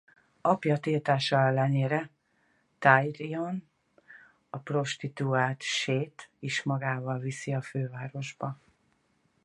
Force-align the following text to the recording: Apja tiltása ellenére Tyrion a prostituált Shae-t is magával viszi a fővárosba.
Apja 0.41 0.77
tiltása 0.79 1.39
ellenére 1.39 2.09
Tyrion 2.79 3.69
a 4.49 4.57
prostituált 4.57 5.61
Shae-t 5.61 6.29
is 6.39 6.63
magával 6.63 7.19
viszi 7.19 7.53
a 7.53 7.61
fővárosba. 7.61 8.59